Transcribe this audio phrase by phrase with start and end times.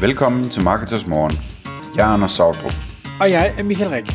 [0.00, 1.32] Velkommen til Marketers Morgen.
[1.96, 2.72] Jeg er Anders Sautrup.
[3.20, 4.06] Og jeg er Michael Rik.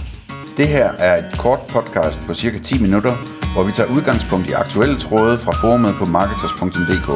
[0.57, 3.13] Det her er et kort podcast på cirka 10 minutter,
[3.53, 7.09] hvor vi tager udgangspunkt i aktuelle tråde fra forumet på marketers.dk.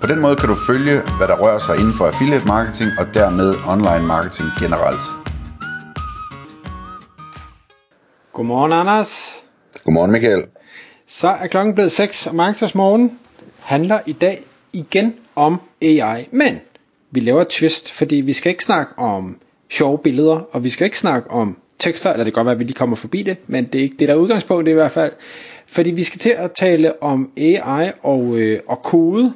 [0.00, 3.06] På den måde kan du følge, hvad der rører sig inden for affiliate marketing og
[3.14, 5.04] dermed online marketing generelt.
[8.32, 9.12] Godmorgen, Anders.
[9.84, 10.44] Godmorgen Michael.
[11.06, 13.18] Så er klokken blevet 6, og Marketers Morgen
[13.58, 16.28] handler i dag igen om AI.
[16.32, 16.60] Men
[17.10, 19.36] vi laver et twist, fordi vi skal ikke snakke om
[19.70, 22.58] sjove billeder, og vi skal ikke snakke om tekster, eller det kan godt være, at
[22.58, 24.92] vi lige kommer forbi det, men det er ikke det, der er udgangspunktet i hvert
[24.92, 25.12] fald.
[25.66, 29.32] Fordi vi skal til at tale om AI og, øh, og kode,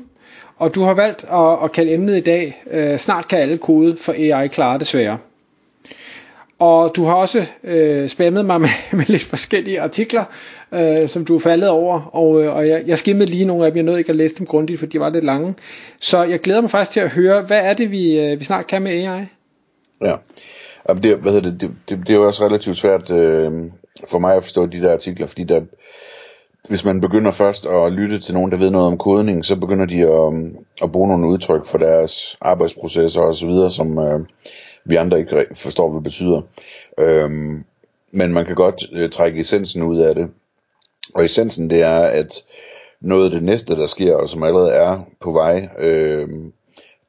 [0.57, 3.97] og du har valgt at, at kalde emnet i dag, øh, snart kan alle kode,
[3.97, 5.19] for AI klare desværre.
[6.59, 10.25] Og du har også øh, spammet mig med, med lidt forskellige artikler,
[10.73, 13.73] øh, som du er faldet over, og, øh, og jeg, jeg skimmede lige nogle af
[13.73, 15.55] dem, jeg nåede ikke at læse dem grundigt, for de var lidt lange.
[16.01, 18.67] Så jeg glæder mig faktisk til at høre, hvad er det, vi, øh, vi snart
[18.67, 19.27] kan med AI?
[20.03, 20.17] Ja,
[20.89, 23.53] Jamen, det, hvad hedder det, det, det, det er jo også relativt svært øh,
[24.09, 25.61] for mig at forstå de der artikler, fordi der,
[26.69, 29.87] hvis man begynder først at lytte til nogen, der ved noget om kodning, så begynder
[29.87, 34.21] de at, at bruge nogle udtryk for deres arbejdsprocesser og så videre, som øh,
[34.85, 36.43] vi andre ikke forstår, hvad det betyder.
[36.99, 37.65] Øhm,
[38.11, 40.31] men man kan godt øh, trække essensen ud af det.
[41.15, 42.43] Og essensen det er, at
[43.01, 46.29] noget af det næste, der sker, og som allerede er på vej, øh,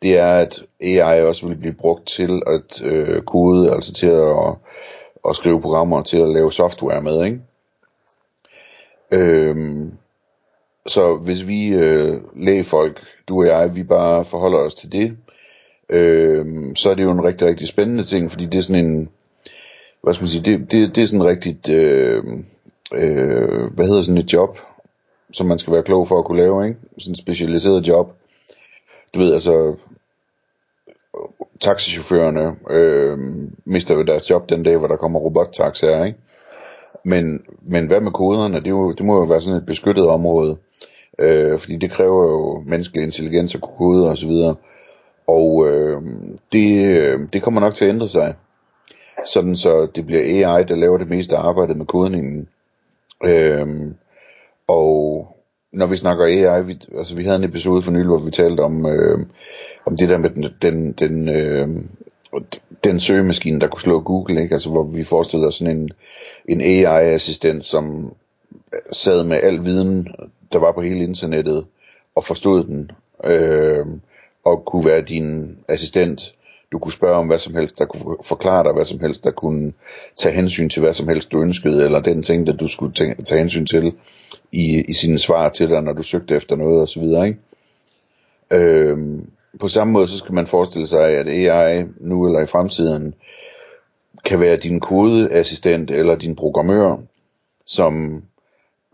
[0.01, 4.55] det er, at AI også vil blive brugt til at øh, kode, altså til at,
[5.29, 7.41] at skrive programmer, til at lave software med, ikke?
[9.11, 9.93] Øhm,
[10.87, 15.17] så hvis vi øh, lægefolk, du og jeg, vi bare forholder os til det,
[15.89, 19.09] øh, så er det jo en rigtig, rigtig spændende ting, fordi det er sådan en,
[20.03, 22.23] hvad skal man sige, det, det, det er sådan en rigtigt, øh,
[22.93, 24.59] øh, hvad hedder sådan et job,
[25.31, 26.79] som man skal være klog for at kunne lave, ikke?
[26.97, 28.13] Sådan et specialiseret job.
[29.13, 29.75] Du ved, altså,
[31.59, 33.17] taxichaufførerne øh,
[33.65, 36.19] mister jo deres job den dag, hvor der kommer robottaxaer, ikke?
[37.03, 38.59] Men, men hvad med koderne?
[38.59, 40.57] Det, jo, det må jo være sådan et beskyttet område,
[41.19, 44.55] øh, fordi det kræver jo menneskelig intelligens at kunne kode og så videre.
[45.27, 46.01] Og øh,
[46.51, 48.35] det, øh, det kommer nok til at ændre sig,
[49.25, 52.47] sådan så det bliver AI, der laver det meste af arbejdet med kodningen.
[53.25, 53.67] Øh,
[54.67, 55.27] og
[55.71, 58.61] når vi snakker AI, vi, altså vi havde en episode for nylig, hvor vi talte
[58.61, 59.19] om, øh,
[59.85, 61.69] om det der med den, den, den, øh,
[62.83, 64.53] den søgemaskine, der kunne slå Google, ikke?
[64.53, 65.91] Altså hvor vi forestillede os sådan en,
[66.47, 68.13] en AI-assistent, som
[68.91, 70.07] sad med al viden,
[70.53, 71.65] der var på hele internettet,
[72.15, 72.91] og forstod den,
[73.23, 73.85] øh,
[74.45, 76.35] og kunne være din assistent.
[76.71, 79.31] Du kunne spørge om hvad som helst, der kunne forklare dig hvad som helst, der
[79.31, 79.73] kunne
[80.17, 83.15] tage hensyn til hvad som helst du ønskede, eller den ting, der du skulle tage,
[83.23, 83.93] tage hensyn til
[84.51, 87.03] i, i sine svar til dig, når du søgte efter noget osv.
[87.03, 87.37] Ikke?
[88.51, 89.29] Øhm,
[89.59, 93.13] på samme måde så skal man forestille sig, at AI nu eller i fremtiden
[94.25, 96.97] kan være din kodeassistent eller din programmør,
[97.65, 98.23] som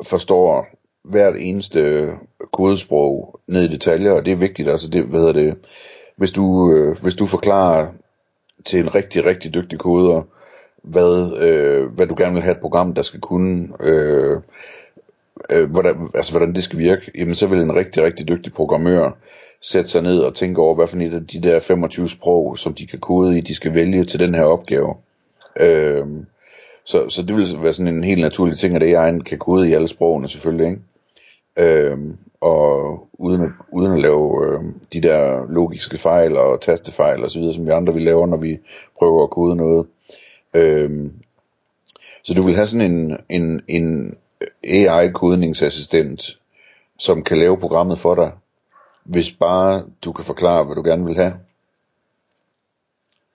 [0.03, 0.67] forstår
[1.03, 2.09] hvert eneste
[2.53, 5.55] kodesprog ned i detaljer, og det er vigtigt, altså det, hvad hedder det,
[6.15, 7.87] hvis du, øh, hvis du forklarer
[8.65, 10.21] til en rigtig, rigtig dygtig koder,
[10.83, 14.37] hvad, øh, hvad du gerne vil have et program, der skal kunne, øh,
[15.49, 19.17] øh, hvordan, altså hvordan det skal virke, jamen så vil en rigtig, rigtig dygtig programmør
[19.61, 22.73] sætte sig ned og tænke over, hvad for et af de der 25 sprog, som
[22.73, 24.95] de kan kode i, de skal vælge til den her opgave.
[25.59, 26.05] Øh,
[26.83, 29.73] så, så det vil være sådan en helt naturlig ting, at AI'en kan kode i
[29.73, 30.81] alle sprogene selvfølgelig, ikke?
[31.57, 34.63] Øhm, og uden at, uden at lave øh,
[34.93, 38.37] de der logiske fejl og tastefejl og så videre, som vi andre vi laver, når
[38.37, 38.59] vi
[38.97, 39.87] prøver at kode noget.
[40.53, 41.11] Øh,
[42.23, 44.17] så du vil have sådan en, en, en
[44.63, 46.39] AI-kodningsassistent,
[46.99, 48.31] som kan lave programmet for dig,
[49.03, 51.33] hvis bare du kan forklare, hvad du gerne vil have.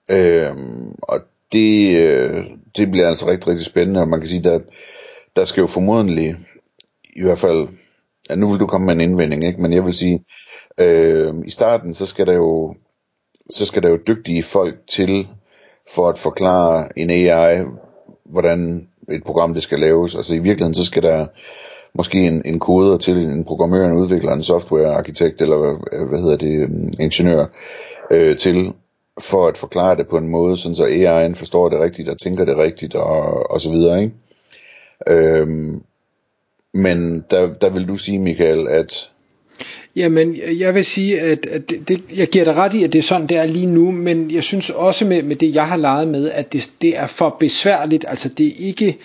[0.09, 1.19] Øhm, og
[1.51, 2.45] det, øh,
[2.77, 4.59] det bliver altså rigtig, rigtig spændende, og man kan sige, der,
[5.35, 6.35] der skal jo formodentlig,
[7.15, 7.67] i hvert fald,
[8.29, 9.61] ja, nu vil du komme med en indvending, ikke?
[9.61, 10.25] men jeg vil sige,
[10.79, 12.75] øh, i starten, så skal der jo,
[13.49, 15.27] så skal der jo dygtige folk til,
[15.93, 17.61] for at forklare en AI,
[18.25, 20.15] hvordan et program det skal laves.
[20.15, 21.25] Altså i virkeligheden, så skal der
[21.93, 26.37] måske en, en koder til en programmør, en udvikler, en softwarearkitekt, eller øh, hvad hedder
[26.37, 26.69] det, øh,
[26.99, 27.45] ingeniør,
[28.11, 28.73] øh, til,
[29.19, 32.45] for at forklare det på en måde, sådan så AI'en forstår det rigtigt og tænker
[32.45, 34.13] det rigtigt og, og så videre, ikke?
[35.07, 35.83] Øhm,
[36.73, 39.09] men der, der vil du sige, Michael, at
[39.95, 42.99] Jamen, jeg vil sige, at, at det, det, jeg giver dig ret i, at det
[42.99, 45.77] er sådan, det er lige nu, men jeg synes også med, med det, jeg har
[45.77, 48.97] leget med, at det, det er for besværligt, altså det er ikke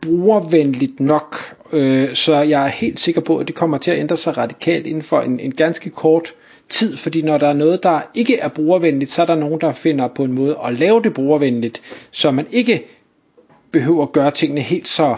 [0.00, 1.36] brugervenligt nok,
[1.72, 4.86] øh, så jeg er helt sikker på, at det kommer til at ændre sig radikalt
[4.86, 6.34] inden for en, en ganske kort
[6.68, 9.72] tid, fordi når der er noget, der ikke er brugervenligt, så er der nogen, der
[9.72, 12.86] finder på en måde at lave det brugervenligt, så man ikke
[13.72, 15.16] behøver at gøre tingene helt så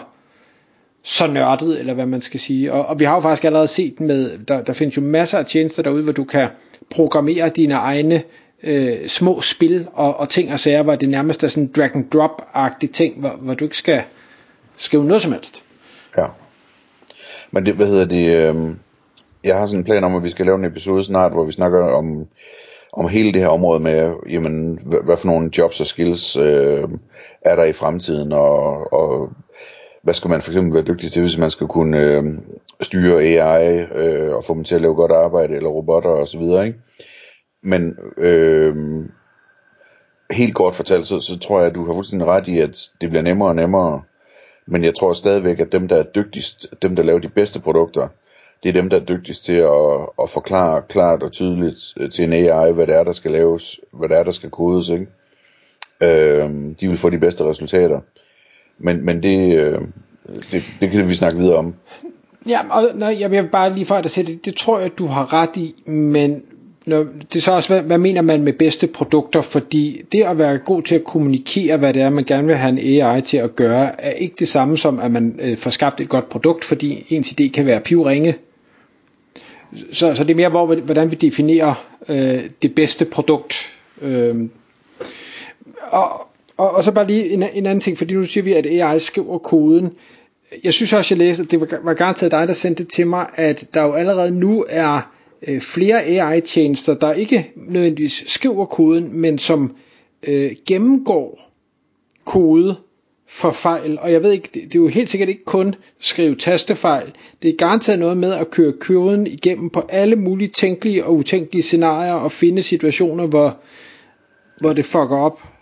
[1.03, 2.73] så nørdet, eller hvad man skal sige.
[2.73, 5.45] Og, og vi har jo faktisk allerede set med, der, der findes jo masser af
[5.45, 6.47] tjenester derude, hvor du kan
[6.89, 8.23] programmere dine egne
[8.63, 12.05] øh, små spil og, og ting og sager, hvor det nærmest er sådan drag and
[12.11, 14.01] drop-agtige ting, hvor, hvor du ikke skal
[14.77, 15.63] skrive noget som helst.
[16.17, 16.25] Ja.
[17.51, 18.75] Men det, hvad hedder det, øh,
[19.43, 21.51] jeg har sådan en plan om, at vi skal lave en episode snart, hvor vi
[21.51, 22.27] snakker om,
[22.93, 26.83] om hele det her område med, jamen, hvad, hvad for nogle jobs og skills øh,
[27.41, 29.29] er der i fremtiden, og, og
[30.03, 32.23] hvad skal man for eksempel være dygtig til, hvis man skal kunne øh,
[32.81, 36.37] styre AI øh, og få dem til at lave godt arbejde, eller robotter og så
[36.37, 36.79] videre, ikke?
[37.63, 38.75] Men øh,
[40.31, 43.09] helt kort fortalt, så, så tror jeg, at du har fuldstændig ret i, at det
[43.09, 44.01] bliver nemmere og nemmere.
[44.67, 48.07] Men jeg tror stadigvæk, at dem, der er dygtigst, dem, der laver de bedste produkter,
[48.63, 52.23] det er dem, der er dygtigst til at, at forklare klart og tydeligt øh, til
[52.23, 55.07] en AI, hvad det er, der skal laves, hvad det er, der skal kodes, ikke?
[56.01, 56.49] Øh,
[56.79, 57.99] de vil få de bedste resultater.
[58.79, 59.81] Men, men det, øh,
[60.51, 61.73] det, det kan vi snakke videre om.
[62.49, 65.05] Ja, og nej, jeg vil bare lige for at sige det, det tror jeg, du
[65.05, 66.43] har ret i, men
[66.85, 67.03] når,
[67.33, 70.57] det er så også, hvad, hvad mener man med bedste produkter, fordi det at være
[70.57, 73.55] god til at kommunikere, hvad det er, man gerne vil have en AI til at
[73.55, 77.05] gøre, er ikke det samme som, at man øh, får skabt et godt produkt, fordi
[77.09, 78.35] ens idé kan være pivringe.
[79.91, 83.73] Så, så det er mere, hvor, hvordan vi definerer øh, det bedste produkt.
[84.01, 84.35] Øh,
[85.91, 86.27] og,
[86.57, 88.99] og, og så bare lige en, en anden ting, fordi nu siger vi, at AI
[88.99, 89.93] skriver koden.
[90.63, 93.07] Jeg synes også, jeg læste, at det var, var garanteret dig, der sendte det til
[93.07, 95.11] mig, at der jo allerede nu er
[95.47, 99.75] øh, flere AI-tjenester, der ikke nødvendigvis skriver koden, men som
[100.27, 101.51] øh, gennemgår
[102.25, 102.75] kode
[103.27, 103.99] for fejl.
[103.99, 107.11] Og jeg ved ikke, det, det er jo helt sikkert ikke kun skrive tastefejl.
[107.41, 111.63] Det er garanteret noget med at køre koden igennem på alle mulige tænkelige og utænkelige
[111.63, 113.57] scenarier og finde situationer, hvor,
[114.59, 115.52] hvor det fucker op.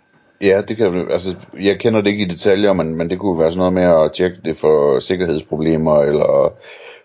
[0.41, 3.51] Ja, det kan altså, jeg kender det ikke i detaljer, men, men det kunne være
[3.51, 6.53] sådan noget med at tjekke det for sikkerhedsproblemer eller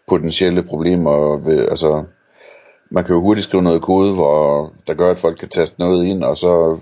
[0.08, 1.36] potentielle problemer.
[1.36, 2.04] Ved, altså,
[2.90, 6.06] man kan jo hurtigt skrive noget kode, hvor der gør, at folk kan taste noget
[6.06, 6.78] ind, og så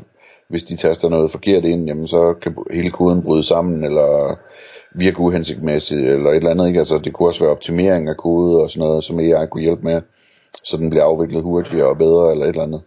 [0.48, 4.38] hvis de taster noget forkert ind, jamen så kan hele koden bryde sammen, eller
[4.94, 6.66] virke uhensigtsmæssigt, eller et eller andet.
[6.66, 6.78] Ikke?
[6.78, 9.82] Altså, det kunne også være optimering af kode og sådan noget, som AI kunne hjælpe
[9.82, 10.00] med,
[10.64, 12.82] så den bliver afviklet hurtigere og bedre, eller et eller andet.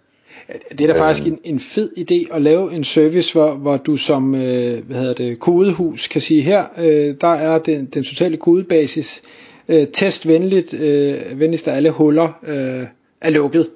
[0.72, 3.98] Det er da faktisk en, en fed idé at lave en service, hvor, hvor du
[3.98, 8.38] som øh, hvad hedder det, kodehus kan sige, her øh, der er den, den totale
[8.38, 9.22] kodebasis,
[9.68, 12.88] øh, test venligt, øh, venligst af alle huller øh,
[13.22, 13.70] er lukket.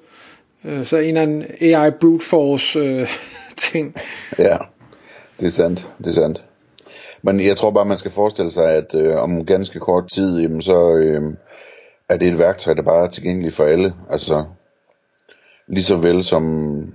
[0.64, 3.08] Øh, så en eller anden AI brute force øh,
[3.70, 3.94] ting.
[4.38, 4.56] Ja,
[5.40, 6.44] det er sandt, det er sandt.
[7.22, 10.62] Men jeg tror bare, man skal forestille sig, at øh, om ganske kort tid, jamen,
[10.62, 11.22] så øh,
[12.08, 13.94] er det et værktøj, der bare er tilgængeligt for alle.
[14.10, 14.44] Altså,
[15.72, 16.94] lige så vel som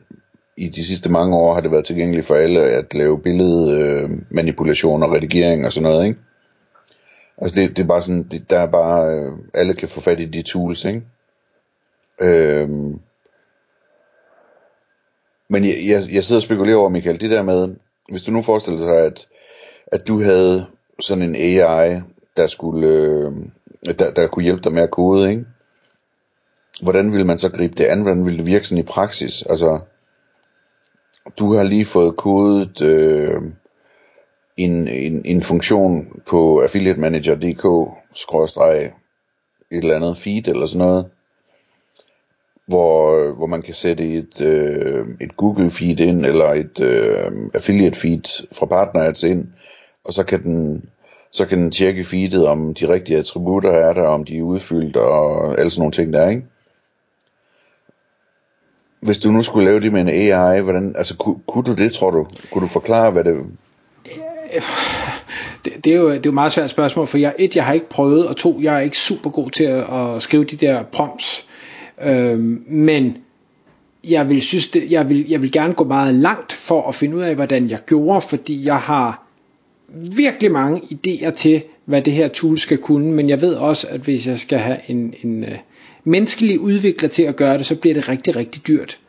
[0.57, 5.09] i de sidste mange år har det været tilgængeligt for alle at lave billedmanipulation øh,
[5.09, 6.19] og redigering og sådan noget, ikke?
[7.37, 10.19] Altså det, det er bare sådan, det, der er bare, øh, alle kan få fat
[10.19, 11.01] i de tools, ikke?
[12.21, 12.99] Øhm,
[15.49, 17.75] men jeg, jeg, jeg sidder og spekulerer over, Michael, det der med,
[18.09, 19.27] hvis du nu forestiller dig, at,
[19.87, 20.65] at du havde
[20.99, 22.01] sådan en AI,
[22.37, 23.31] der skulle, øh,
[23.99, 25.45] der, der kunne hjælpe dig med at kode, ikke?
[26.81, 28.01] Hvordan vil man så gribe det an?
[28.01, 29.41] Hvordan vil det virke sådan i praksis?
[29.49, 29.79] Altså,
[31.39, 33.41] du har lige fået kodet øh,
[34.57, 38.93] en, en, en funktion på affiliatemanager.dk skråstreg
[39.71, 41.05] et eller andet feed eller sådan noget,
[42.67, 47.99] hvor, hvor man kan sætte et, øh, et Google feed ind, eller et øh, affiliate
[47.99, 49.47] feed fra partnerads ind,
[50.03, 50.89] og så kan den
[51.31, 54.95] så kan den tjekke feedet, om de rigtige attributter er der, om de er udfyldt,
[54.95, 56.43] og alle sådan nogle ting der, ikke?
[58.99, 61.93] Hvis du nu skulle lave det med en AI, hvordan, altså kunne, kunne du det,
[61.93, 62.25] tror du?
[62.51, 63.35] Kunne du forklare, hvad det...
[65.65, 67.65] Det, det, er jo, det er jo et meget svært spørgsmål, for jeg, et, jeg
[67.65, 70.55] har ikke prøvet, og to, jeg er ikke super god til at, at skrive de
[70.55, 71.45] der prompts.
[72.03, 73.17] Øhm, men
[74.09, 77.17] jeg vil, synes det, jeg, vil, jeg vil gerne gå meget langt for at finde
[77.17, 79.27] ud af, hvordan jeg gjorde, fordi jeg har
[80.15, 83.99] virkelig mange idéer til, hvad det her tool skal kunne, men jeg ved også, at
[83.99, 85.57] hvis jeg skal have en, en, øh,
[86.07, 88.99] menneskelige menneskelig udvikler til at gøre det, så bliver det rigtig, rigtig dyrt.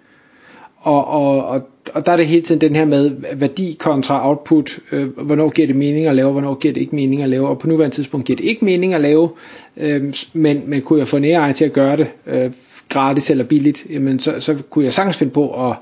[0.76, 4.78] Og, og, og, og der er det hele tiden den her med værdi kontra output,
[4.92, 7.58] øh, hvornår giver det mening at lave, hvornår giver det ikke mening at lave, og
[7.58, 9.30] på nuværende tidspunkt giver det ikke mening at lave,
[9.76, 12.50] øh, men, men kunne jeg få en AI til at gøre det øh,
[12.88, 15.76] gratis eller billigt, jamen så, så kunne jeg sagtens finde på at,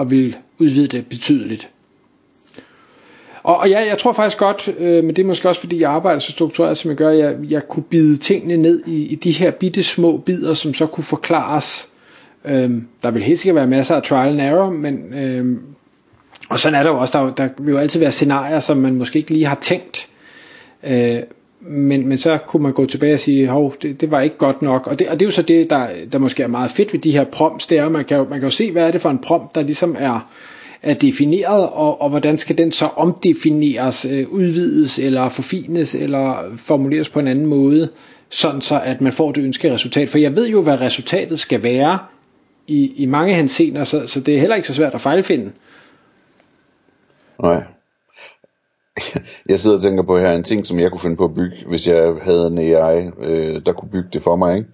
[0.00, 1.70] at vil udvide det betydeligt.
[3.48, 5.90] Og, og ja, jeg tror faktisk godt, øh, men det er måske også fordi jeg
[5.90, 9.32] arbejder så struktureret som jeg gør, jeg, jeg kunne bide tingene ned i, i de
[9.32, 11.88] her bitte små bidder, som så kunne forklares
[12.44, 15.60] Øhm, der vil helt sikkert være masser af trial and error, men øhm,
[16.48, 18.94] og sådan er der jo også, der, der vil jo altid være scenarier, som man
[18.94, 20.08] måske ikke lige har tænkt.
[20.84, 21.18] Øh,
[21.60, 24.62] men, men så kunne man gå tilbage og sige, hov, det, det var ikke godt
[24.62, 24.86] nok.
[24.86, 27.00] Og det, og det er jo så det, der, der måske er meget fedt ved
[27.00, 28.90] de her prompts, det er, at man kan, jo, man kan jo se, hvad er
[28.90, 30.28] det for en prompt, der ligesom er,
[30.82, 37.08] er defineret, og, og hvordan skal den så omdefineres, øh, udvides, eller forfines, eller formuleres
[37.08, 37.88] på en anden måde,
[38.30, 40.08] sådan så at man får det ønskede resultat.
[40.08, 41.98] For jeg ved jo, hvad resultatet skal være
[42.66, 45.52] i, i mange henseender, så, så det er heller ikke så svært at fejlfinde.
[47.42, 47.62] Nej.
[49.48, 51.56] Jeg sidder og tænker på her en ting, som jeg kunne finde på at bygge,
[51.68, 54.56] hvis jeg havde en AI, øh, der kunne bygge det for mig.
[54.56, 54.68] Ikke?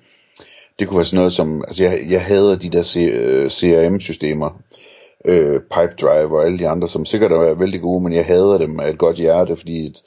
[0.78, 2.82] Det kunne være sådan noget som, altså jeg, jeg hader de der
[3.48, 4.60] CRM-systemer, øh,
[5.24, 8.80] øh, Pipedrive og alle de andre, som sikkert er vældig gode, men jeg hader dem
[8.80, 10.02] af et godt hjerte, fordi et,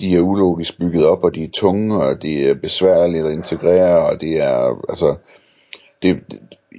[0.00, 4.06] de er ulogisk bygget op, og de er tunge, og de er besværligt at integrere,
[4.06, 5.14] og det er, altså,
[6.02, 6.20] det,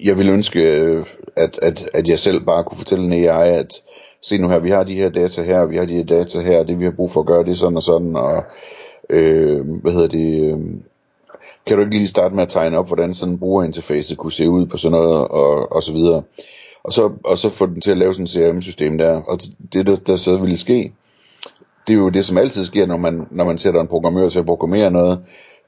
[0.03, 1.05] jeg vil ønske, øh,
[1.35, 3.81] at, at, at jeg selv bare kunne fortælle en AI, at
[4.21, 6.63] se nu her, vi har de her data her, vi har de her data her,
[6.63, 8.43] det vi har brug for at gøre, det sådan og sådan, og
[9.09, 10.59] øh, hvad hedder det, øh,
[11.65, 14.49] kan du ikke lige starte med at tegne op, hvordan sådan en brugerinterface kunne se
[14.49, 16.23] ud på sådan noget, og, og så videre.
[16.85, 19.39] Og så, og så få den til at lave sådan et CRM-system der, og
[19.73, 20.93] det der, der så ville ske,
[21.87, 24.39] det er jo det, som altid sker, når man, når man sætter en programmør til
[24.39, 25.19] at programmere noget,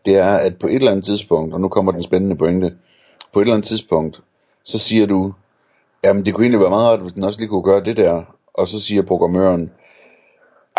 [0.05, 2.73] det er, at på et eller andet tidspunkt, og nu kommer den spændende pointe,
[3.33, 4.21] på et eller andet tidspunkt,
[4.63, 5.33] så siger du,
[6.03, 8.23] jamen det kunne egentlig være meget rart, hvis den også lige kunne gøre det der,
[8.53, 9.71] og så siger programmøren,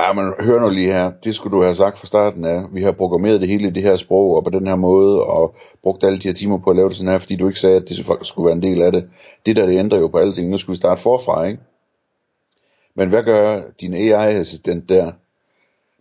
[0.00, 2.62] ja, men hør nu lige her, det skulle du have sagt fra starten af.
[2.72, 5.54] Vi har programmeret det hele i det her sprog og på den her måde, og
[5.82, 7.76] brugt alle de her timer på at lave det sådan her, fordi du ikke sagde,
[7.76, 9.08] at det skulle være en del af det.
[9.46, 10.50] Det der, det ændrer jo på alting.
[10.50, 11.62] Nu skal vi starte forfra, ikke?
[12.94, 15.12] Men hvad gør din AI-assistent der?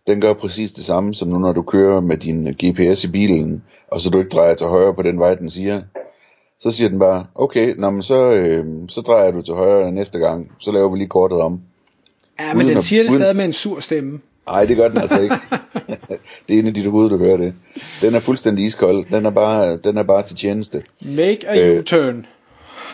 [0.06, 3.64] Den gør præcis det samme, som nu når du kører med din GPS i bilen,
[3.88, 5.82] og så du ikke drejer til højre på den vej, den siger.
[6.60, 10.18] Så siger den bare, okay, nå, men så, øh, så drejer du til højre næste
[10.18, 11.60] gang, så laver vi lige kortet om.
[12.40, 13.20] Ja, men den siger at, det uden...
[13.20, 14.20] stadig med en sur stemme.
[14.46, 15.34] Nej, det gør den altså ikke.
[16.48, 17.54] det er en af de hoved, der gør det.
[18.02, 19.04] Den er fuldstændig iskold.
[19.10, 20.82] Den er bare, den er bare til tjeneste.
[21.06, 22.26] Make a øh, U-turn.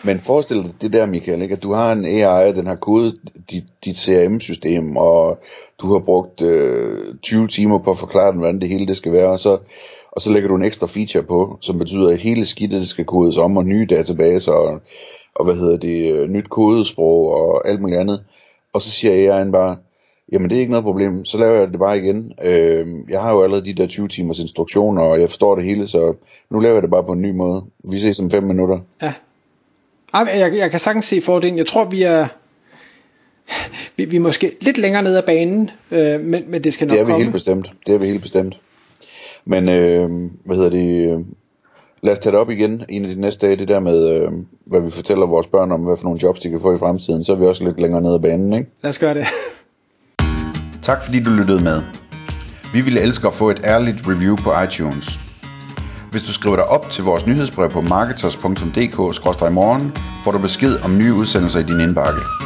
[0.03, 1.53] Men forestil dig det der, Michael, ikke?
[1.53, 3.15] at du har en AI, den har kodet
[3.51, 5.39] dit, dit CRM-system, og
[5.81, 9.11] du har brugt øh, 20 timer på at forklare den, hvordan det hele det skal
[9.11, 9.57] være, og så
[10.15, 13.37] og så lægger du en ekstra feature på, som betyder, at hele skidtet skal kodes
[13.37, 14.81] om, og nye databaser, og,
[15.35, 18.23] og hvad hedder det, øh, nyt kodesprog, og alt muligt andet.
[18.75, 19.77] Og så siger AI'en bare,
[20.31, 22.33] jamen det er ikke noget problem, så laver jeg det bare igen.
[22.43, 25.87] Øh, jeg har jo allerede de der 20 timers instruktioner, og jeg forstår det hele,
[25.87, 26.13] så
[26.49, 27.63] nu laver jeg det bare på en ny måde.
[27.83, 28.79] Vi ses om 5 minutter.
[29.01, 29.13] Ja.
[30.13, 31.57] Jeg, jeg kan sagtens se fordelen.
[31.57, 32.27] Jeg tror, vi er,
[33.97, 36.97] vi, vi er måske lidt længere ned ad banen, øh, men, men det skal nok
[36.97, 36.97] komme.
[36.97, 37.23] Det er vi komme.
[37.23, 37.71] helt bestemt.
[37.87, 38.57] Det er vi helt bestemt.
[39.45, 40.09] Men øh,
[40.45, 41.25] hvad hedder det?
[42.05, 44.31] Lad os tage det op igen en af de næste dage, det der med, øh,
[44.65, 47.23] hvad vi fortæller vores børn om, hvad for nogle jobs de kan få i fremtiden.
[47.23, 48.69] Så er vi også lidt længere nede ad banen, ikke?
[48.83, 49.25] Lad os gøre det.
[50.87, 51.81] tak fordi du lyttede med.
[52.73, 55.19] Vi ville elske at få et ærligt review på iTunes.
[56.11, 59.91] Hvis du skriver dig op til vores nyhedsbrev på marketers.dk-morgen,
[60.23, 62.44] får du besked om nye udsendelser i din indbakke.